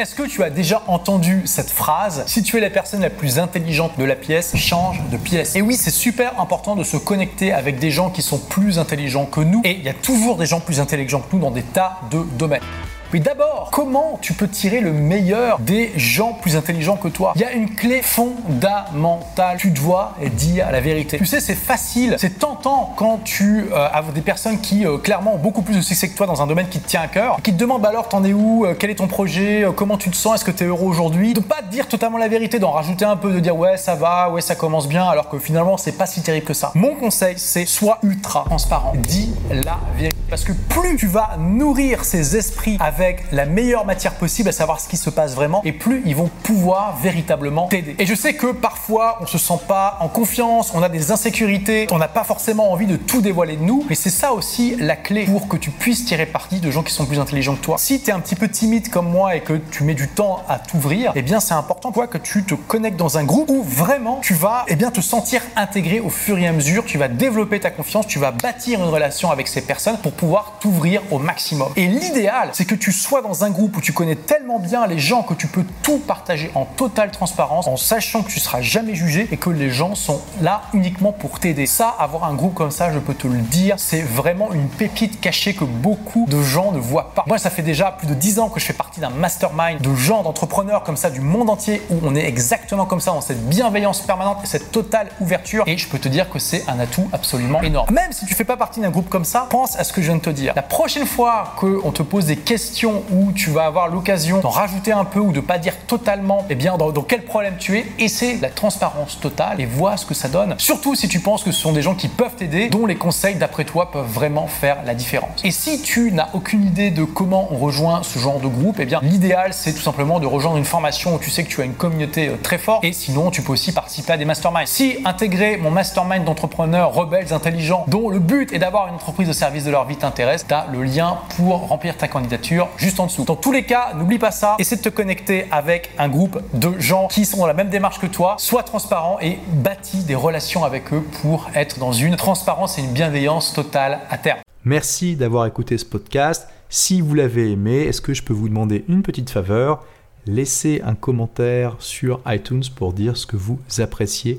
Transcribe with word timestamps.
Est-ce 0.00 0.14
que 0.14 0.22
tu 0.22 0.42
as 0.42 0.48
déjà 0.48 0.82
entendu 0.86 1.42
cette 1.44 1.68
phrase 1.68 2.24
Si 2.26 2.42
tu 2.42 2.56
es 2.56 2.60
la 2.60 2.70
personne 2.70 3.02
la 3.02 3.10
plus 3.10 3.38
intelligente 3.38 3.98
de 3.98 4.04
la 4.04 4.16
pièce, 4.16 4.56
change 4.56 4.98
de 5.12 5.18
pièce. 5.18 5.56
Et 5.56 5.60
oui, 5.60 5.76
c'est 5.76 5.90
super 5.90 6.40
important 6.40 6.74
de 6.74 6.84
se 6.84 6.96
connecter 6.96 7.52
avec 7.52 7.78
des 7.78 7.90
gens 7.90 8.08
qui 8.08 8.22
sont 8.22 8.38
plus 8.38 8.78
intelligents 8.78 9.26
que 9.26 9.42
nous. 9.42 9.60
Et 9.62 9.72
il 9.72 9.82
y 9.82 9.90
a 9.90 9.92
toujours 9.92 10.38
des 10.38 10.46
gens 10.46 10.60
plus 10.60 10.80
intelligents 10.80 11.20
que 11.20 11.36
nous 11.36 11.42
dans 11.42 11.50
des 11.50 11.60
tas 11.60 12.00
de 12.10 12.24
domaines. 12.38 12.62
Oui, 13.12 13.18
d'abord, 13.18 13.70
comment 13.72 14.20
tu 14.22 14.34
peux 14.34 14.46
tirer 14.46 14.80
le 14.80 14.92
meilleur 14.92 15.58
des 15.58 15.90
gens 15.96 16.32
plus 16.32 16.54
intelligents 16.54 16.96
que 16.96 17.08
toi? 17.08 17.32
Il 17.34 17.40
y 17.40 17.44
a 17.44 17.50
une 17.50 17.74
clé 17.74 18.02
fondamentale. 18.02 19.56
Tu 19.58 19.72
dois 19.72 20.12
dire 20.36 20.70
la 20.70 20.80
vérité. 20.80 21.18
Tu 21.18 21.26
sais, 21.26 21.40
c'est 21.40 21.56
facile, 21.56 22.14
c'est 22.20 22.38
tentant 22.38 22.94
quand 22.96 23.18
tu 23.24 23.66
euh, 23.72 23.88
as 23.92 24.02
des 24.14 24.20
personnes 24.20 24.60
qui 24.60 24.86
euh, 24.86 24.96
clairement 24.96 25.34
ont 25.34 25.38
beaucoup 25.38 25.62
plus 25.62 25.74
de 25.74 25.80
succès 25.80 26.08
que 26.08 26.16
toi 26.16 26.28
dans 26.28 26.40
un 26.40 26.46
domaine 26.46 26.68
qui 26.68 26.78
te 26.78 26.88
tient 26.88 27.00
à 27.00 27.08
cœur, 27.08 27.38
qui 27.42 27.52
te 27.52 27.58
demandent 27.58 27.82
bah 27.82 27.88
alors 27.88 28.08
t'en 28.08 28.22
es 28.22 28.32
où, 28.32 28.64
euh, 28.64 28.76
quel 28.78 28.90
est 28.90 28.94
ton 28.94 29.08
projet, 29.08 29.66
comment 29.74 29.98
tu 29.98 30.10
te 30.10 30.16
sens, 30.16 30.36
est-ce 30.36 30.44
que 30.44 30.52
tu 30.52 30.62
es 30.62 30.66
heureux 30.68 30.86
aujourd'hui, 30.86 31.34
de 31.34 31.40
pas 31.40 31.62
dire 31.62 31.88
totalement 31.88 32.18
la 32.18 32.28
vérité, 32.28 32.60
d'en 32.60 32.70
rajouter 32.70 33.04
un 33.04 33.16
peu, 33.16 33.32
de 33.32 33.40
dire 33.40 33.56
ouais 33.56 33.76
ça 33.76 33.96
va, 33.96 34.30
ouais 34.30 34.40
ça 34.40 34.54
commence 34.54 34.86
bien, 34.86 35.04
alors 35.04 35.28
que 35.28 35.40
finalement 35.40 35.76
c'est 35.76 35.98
pas 35.98 36.06
si 36.06 36.22
terrible 36.22 36.46
que 36.46 36.54
ça. 36.54 36.70
Mon 36.76 36.94
conseil, 36.94 37.34
c'est 37.38 37.66
sois 37.66 37.98
ultra 38.04 38.44
transparent. 38.44 38.92
Dis 38.96 39.34
la 39.50 39.78
vérité. 39.96 40.16
Parce 40.28 40.44
que 40.44 40.52
plus 40.52 40.96
tu 40.96 41.08
vas 41.08 41.30
nourrir 41.38 42.04
ces 42.04 42.36
esprits 42.36 42.76
avec 42.78 42.99
la 43.32 43.46
meilleure 43.46 43.86
matière 43.86 44.14
possible, 44.14 44.48
à 44.48 44.52
savoir 44.52 44.80
ce 44.80 44.88
qui 44.88 44.96
se 44.96 45.10
passe 45.10 45.34
vraiment, 45.34 45.62
et 45.64 45.72
plus 45.72 46.02
ils 46.06 46.16
vont 46.16 46.30
pouvoir 46.42 46.98
véritablement 46.98 47.68
t'aider. 47.68 47.96
Et 47.98 48.06
je 48.06 48.14
sais 48.14 48.34
que 48.34 48.48
parfois 48.48 49.18
on 49.20 49.26
se 49.26 49.38
sent 49.38 49.60
pas 49.66 49.98
en 50.00 50.08
confiance, 50.08 50.72
on 50.74 50.82
a 50.82 50.88
des 50.88 51.10
insécurités, 51.10 51.86
on 51.90 51.98
n'a 51.98 52.08
pas 52.08 52.24
forcément 52.24 52.72
envie 52.72 52.86
de 52.86 52.96
tout 52.96 53.20
dévoiler 53.20 53.56
de 53.56 53.62
nous, 53.62 53.84
mais 53.88 53.94
c'est 53.94 54.10
ça 54.10 54.32
aussi 54.32 54.76
la 54.78 54.96
clé 54.96 55.24
pour 55.24 55.48
que 55.48 55.56
tu 55.56 55.70
puisses 55.70 56.04
tirer 56.04 56.26
parti 56.26 56.60
de 56.60 56.70
gens 56.70 56.82
qui 56.82 56.92
sont 56.92 57.06
plus 57.06 57.18
intelligents 57.18 57.54
que 57.54 57.62
toi. 57.62 57.76
Si 57.78 58.00
tu 58.00 58.10
es 58.10 58.12
un 58.12 58.20
petit 58.20 58.36
peu 58.36 58.48
timide 58.48 58.90
comme 58.90 59.08
moi 59.08 59.36
et 59.36 59.40
que 59.40 59.54
tu 59.54 59.84
mets 59.84 59.94
du 59.94 60.08
temps 60.08 60.42
à 60.48 60.58
t'ouvrir, 60.58 61.12
eh 61.14 61.22
bien 61.22 61.40
c'est 61.40 61.54
important 61.54 61.92
toi 61.92 62.06
que 62.06 62.18
tu 62.18 62.44
te 62.44 62.54
connectes 62.54 62.98
dans 62.98 63.18
un 63.18 63.24
groupe 63.24 63.50
où 63.50 63.62
vraiment 63.62 64.20
tu 64.22 64.34
vas 64.34 64.64
eh 64.68 64.76
bien 64.76 64.90
te 64.90 65.00
sentir 65.00 65.42
intégré 65.56 66.00
au 66.00 66.10
fur 66.10 66.38
et 66.38 66.46
à 66.46 66.52
mesure, 66.52 66.84
tu 66.84 66.98
vas 66.98 67.08
développer 67.08 67.60
ta 67.60 67.70
confiance, 67.70 68.06
tu 68.06 68.18
vas 68.18 68.30
bâtir 68.30 68.82
une 68.82 68.88
relation 68.88 69.30
avec 69.30 69.48
ces 69.48 69.62
personnes 69.62 69.98
pour 69.98 70.12
pouvoir 70.12 70.58
t'ouvrir 70.60 71.02
au 71.10 71.18
maximum. 71.18 71.72
Et 71.76 71.86
l'idéal, 71.86 72.50
c'est 72.52 72.64
que 72.64 72.74
tu 72.74 72.89
sois 72.92 73.22
dans 73.22 73.44
un 73.44 73.50
groupe 73.50 73.76
où 73.76 73.80
tu 73.80 73.92
connais 73.92 74.16
tellement 74.16 74.58
bien 74.58 74.86
les 74.86 74.98
gens 74.98 75.22
que 75.22 75.34
tu 75.34 75.46
peux 75.46 75.64
tout 75.82 75.98
partager 75.98 76.50
en 76.54 76.64
totale 76.64 77.10
transparence, 77.10 77.66
en 77.66 77.76
sachant 77.76 78.22
que 78.22 78.30
tu 78.30 78.40
seras 78.40 78.60
jamais 78.60 78.94
jugé 78.94 79.28
et 79.30 79.36
que 79.36 79.50
les 79.50 79.70
gens 79.70 79.94
sont 79.94 80.20
là 80.40 80.62
uniquement 80.72 81.12
pour 81.12 81.38
t'aider. 81.38 81.66
Ça, 81.66 81.88
avoir 81.98 82.24
un 82.24 82.34
groupe 82.34 82.54
comme 82.54 82.70
ça, 82.70 82.92
je 82.92 82.98
peux 82.98 83.14
te 83.14 83.26
le 83.26 83.38
dire, 83.38 83.76
c'est 83.78 84.02
vraiment 84.02 84.52
une 84.52 84.68
pépite 84.68 85.20
cachée 85.20 85.54
que 85.54 85.64
beaucoup 85.64 86.26
de 86.28 86.42
gens 86.42 86.72
ne 86.72 86.78
voient 86.78 87.12
pas. 87.14 87.24
Moi, 87.26 87.38
ça 87.38 87.50
fait 87.50 87.62
déjà 87.62 87.92
plus 87.92 88.06
de 88.06 88.14
10 88.14 88.38
ans 88.38 88.48
que 88.48 88.60
je 88.60 88.66
fais 88.66 88.72
partie 88.72 89.00
d'un 89.00 89.10
mastermind 89.10 89.80
de 89.80 89.94
gens, 89.94 90.22
d'entrepreneurs 90.22 90.82
comme 90.82 90.96
ça 90.96 91.10
du 91.10 91.20
monde 91.20 91.50
entier 91.50 91.82
où 91.90 91.96
on 92.02 92.14
est 92.14 92.26
exactement 92.26 92.86
comme 92.86 93.00
ça, 93.00 93.12
dans 93.12 93.20
cette 93.20 93.48
bienveillance 93.48 94.00
permanente 94.00 94.38
et 94.42 94.46
cette 94.46 94.72
totale 94.72 95.08
ouverture. 95.20 95.64
Et 95.66 95.76
je 95.76 95.88
peux 95.88 95.98
te 95.98 96.08
dire 96.08 96.30
que 96.30 96.38
c'est 96.38 96.68
un 96.68 96.78
atout 96.80 97.08
absolument 97.12 97.62
énorme. 97.62 97.92
Même 97.92 98.12
si 98.12 98.26
tu 98.26 98.34
fais 98.34 98.44
pas 98.44 98.56
partie 98.56 98.80
d'un 98.80 98.90
groupe 98.90 99.08
comme 99.08 99.24
ça, 99.24 99.46
pense 99.50 99.76
à 99.76 99.84
ce 99.84 99.92
que 99.92 100.00
je 100.00 100.06
viens 100.06 100.16
de 100.16 100.22
te 100.22 100.30
dire. 100.30 100.52
La 100.56 100.62
prochaine 100.62 101.06
fois 101.06 101.54
qu'on 101.56 101.92
te 101.92 102.02
pose 102.02 102.26
des 102.26 102.36
questions 102.36 102.79
où 102.88 103.32
tu 103.32 103.50
vas 103.50 103.64
avoir 103.64 103.88
l'occasion 103.88 104.40
d'en 104.40 104.50
rajouter 104.50 104.92
un 104.92 105.04
peu 105.04 105.20
ou 105.20 105.32
de 105.32 105.40
pas 105.40 105.58
dire 105.58 105.74
totalement 105.86 106.44
eh 106.50 106.54
bien 106.54 106.76
dans, 106.76 106.92
quel 107.02 107.24
problème 107.24 107.54
tu 107.58 107.78
es 107.78 108.08
c'est 108.10 108.38
la 108.40 108.50
transparence 108.50 109.18
totale 109.20 109.60
et 109.60 109.66
vois 109.66 109.96
ce 109.96 110.04
que 110.04 110.14
ça 110.14 110.28
donne. 110.28 110.54
Surtout 110.58 110.94
si 110.94 111.08
tu 111.08 111.20
penses 111.20 111.44
que 111.44 111.52
ce 111.52 111.60
sont 111.60 111.72
des 111.72 111.80
gens 111.80 111.94
qui 111.94 112.08
peuvent 112.08 112.34
t'aider, 112.36 112.68
dont 112.68 112.86
les 112.86 112.96
conseils 112.96 113.36
d'après 113.36 113.64
toi 113.64 113.90
peuvent 113.90 114.10
vraiment 114.10 114.46
faire 114.46 114.78
la 114.84 114.94
différence. 114.94 115.44
Et 115.44 115.52
si 115.52 115.80
tu 115.80 116.12
n'as 116.12 116.28
aucune 116.34 116.66
idée 116.66 116.90
de 116.90 117.04
comment 117.04 117.48
on 117.52 117.56
rejoint 117.56 118.02
ce 118.02 118.18
genre 118.18 118.40
de 118.40 118.48
groupe, 118.48 118.76
eh 118.80 118.84
bien 118.84 119.00
l'idéal 119.02 119.52
c'est 119.54 119.72
tout 119.72 119.80
simplement 119.80 120.18
de 120.20 120.26
rejoindre 120.26 120.56
une 120.56 120.64
formation 120.64 121.14
où 121.14 121.18
tu 121.18 121.30
sais 121.30 121.44
que 121.44 121.48
tu 121.48 121.60
as 121.60 121.64
une 121.64 121.74
communauté 121.74 122.28
euh, 122.28 122.36
très 122.42 122.58
forte 122.58 122.84
et 122.84 122.92
sinon 122.92 123.30
tu 123.30 123.42
peux 123.42 123.52
aussi 123.52 123.72
participer 123.72 124.12
à 124.12 124.16
des 124.16 124.24
masterminds. 124.24 124.66
Si 124.66 124.98
intégrer 125.04 125.56
mon 125.56 125.70
mastermind 125.70 126.24
d'entrepreneurs 126.24 126.92
rebelles 126.92 127.32
intelligents 127.32 127.84
dont 127.86 128.08
le 128.08 128.18
but 128.18 128.52
est 128.52 128.58
d'avoir 128.58 128.88
une 128.88 128.94
entreprise 128.94 129.28
de 129.28 129.32
service 129.32 129.64
de 129.64 129.70
leur 129.70 129.86
vie 129.86 129.96
t'intéresse, 129.96 130.46
tu 130.46 130.54
as 130.54 130.66
le 130.72 130.82
lien 130.82 131.18
pour 131.36 131.68
remplir 131.68 131.96
ta 131.96 132.08
candidature 132.08 132.68
juste 132.76 133.00
en 133.00 133.06
dessous. 133.06 133.24
Dans 133.24 133.36
tous 133.36 133.52
les 133.52 133.64
cas, 133.64 133.92
n'oublie 133.94 134.18
pas 134.18 134.30
ça, 134.30 134.56
essaie 134.58 134.76
de 134.76 134.82
te 134.82 134.88
connecter 134.88 135.46
avec 135.50 135.90
un 135.98 136.08
groupe 136.08 136.40
de 136.54 136.78
gens 136.78 137.08
qui 137.08 137.24
sont 137.24 137.38
dans 137.38 137.46
la 137.46 137.54
même 137.54 137.70
démarche 137.70 137.98
que 137.98 138.06
toi, 138.06 138.36
sois 138.38 138.62
transparent 138.62 139.18
et 139.20 139.38
bâtis 139.52 140.04
des 140.04 140.14
relations 140.14 140.64
avec 140.64 140.92
eux 140.92 141.04
pour 141.22 141.50
être 141.54 141.78
dans 141.78 141.92
une 141.92 142.16
transparence 142.16 142.78
et 142.78 142.82
une 142.82 142.92
bienveillance 142.92 143.52
totale 143.52 144.00
à 144.10 144.18
terme. 144.18 144.40
Merci 144.64 145.16
d'avoir 145.16 145.46
écouté 145.46 145.78
ce 145.78 145.84
podcast. 145.84 146.48
Si 146.68 147.00
vous 147.00 147.14
l'avez 147.14 147.50
aimé, 147.50 147.78
est-ce 147.82 148.00
que 148.00 148.14
je 148.14 148.22
peux 148.22 148.32
vous 148.32 148.48
demander 148.48 148.84
une 148.88 149.02
petite 149.02 149.30
faveur? 149.30 149.84
Laissez 150.26 150.82
un 150.84 150.94
commentaire 150.94 151.76
sur 151.78 152.20
iTunes 152.26 152.62
pour 152.76 152.92
dire 152.92 153.16
ce 153.16 153.26
que 153.26 153.36
vous 153.36 153.58
appréciez 153.78 154.38